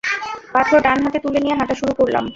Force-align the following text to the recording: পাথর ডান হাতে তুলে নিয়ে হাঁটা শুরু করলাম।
পাথর 0.53 0.79
ডান 0.85 0.97
হাতে 1.03 1.19
তুলে 1.19 1.39
নিয়ে 1.39 1.55
হাঁটা 1.59 1.75
শুরু 1.75 1.93
করলাম। 1.99 2.25